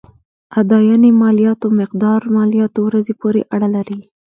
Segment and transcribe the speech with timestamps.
[0.61, 3.99] اداينې مالياتو مقدار مالياتو ورځې پورې اړه لري.